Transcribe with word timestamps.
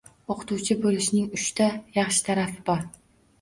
O'qituvchi 0.35 0.77
bo'lishning 0.85 1.27
uchta 1.41 1.67
yaxshi 1.99 2.25
tarafi 2.31 2.59
bor 2.73 2.83